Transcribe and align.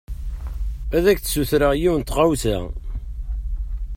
Ad 0.95 1.05
ak-d-sutreɣ 1.11 1.73
yiwen 1.81 2.01
n 2.03 2.07
tɣawsa. 2.07 2.57